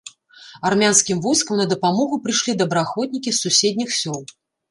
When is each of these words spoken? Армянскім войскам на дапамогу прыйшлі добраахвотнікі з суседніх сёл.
Армянскім 0.69 1.19
войскам 1.25 1.59
на 1.61 1.67
дапамогу 1.73 2.19
прыйшлі 2.25 2.57
добраахвотнікі 2.61 3.29
з 3.35 3.39
суседніх 3.43 3.89
сёл. 4.01 4.19